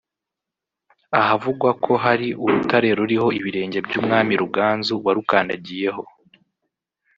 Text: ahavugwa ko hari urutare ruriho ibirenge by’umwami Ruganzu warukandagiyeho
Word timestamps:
ahavugwa 1.19 1.69
ko 1.83 1.91
hari 2.03 2.27
urutare 2.43 2.89
ruriho 2.97 3.27
ibirenge 3.39 3.79
by’umwami 3.85 4.33
Ruganzu 4.41 4.93
warukandagiyeho 5.05 6.01